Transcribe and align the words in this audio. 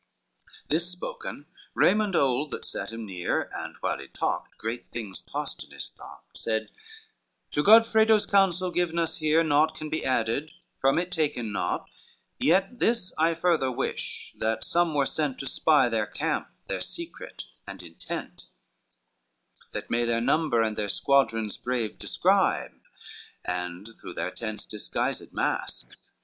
This 0.67 0.89
spoken, 0.89 1.45
Raymond 1.75 2.15
old, 2.15 2.49
that 2.49 2.65
sate 2.65 2.91
him 2.91 3.05
near, 3.05 3.51
And 3.53 3.75
while 3.81 3.99
he 3.99 4.07
talked 4.07 4.57
great 4.57 4.89
things 4.89 5.21
tossed 5.21 5.63
in 5.63 5.69
his 5.69 5.89
thought, 5.89 6.23
Said, 6.33 6.71
"To 7.51 7.61
Godfredo's 7.61 8.25
counsel, 8.25 8.71
given 8.71 8.97
us 8.97 9.17
here, 9.17 9.43
Naught 9.43 9.75
can 9.75 9.91
be 9.91 10.03
added, 10.03 10.53
from 10.79 10.97
it 10.97 11.11
taken 11.11 11.51
naught: 11.51 11.87
Yet 12.39 12.79
this 12.79 13.13
I 13.19 13.35
further 13.35 13.69
wish, 13.71 14.33
that 14.39 14.65
some 14.65 14.95
were 14.95 15.05
sent 15.05 15.37
To 15.37 15.45
spy 15.45 15.87
their 15.87 16.07
camp, 16.07 16.49
their 16.65 16.81
secret 16.81 17.43
and 17.67 17.83
intent, 17.83 18.45
LVII 19.67 19.71
"That 19.73 19.91
may 19.91 20.05
their 20.05 20.19
number 20.19 20.63
and 20.63 20.75
their 20.75 20.89
squadrons 20.89 21.57
brave 21.57 21.99
Describe, 21.99 22.71
and 23.45 23.87
through 23.99 24.15
their 24.15 24.31
tents 24.31 24.65
disguised 24.65 25.31
mask." 25.31 25.95